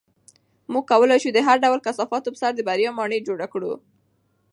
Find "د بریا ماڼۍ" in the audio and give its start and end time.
2.55-3.19